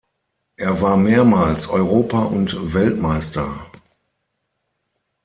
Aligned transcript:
Er 0.55 0.81
war 0.81 0.97
mehrmals 0.97 1.67
Europa- 1.67 2.23
und 2.23 2.73
Weltmeister. 2.73 3.55